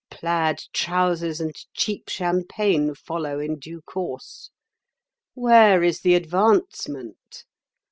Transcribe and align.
Plaid 0.09 0.63
trousers 0.73 1.39
and 1.39 1.53
cheap 1.75 2.09
champagne 2.09 2.95
follow 2.95 3.39
in 3.39 3.59
due 3.59 3.81
course. 3.81 4.49
Where 5.35 5.83
is 5.83 5.99
the 6.01 6.15
advancement? 6.15 7.45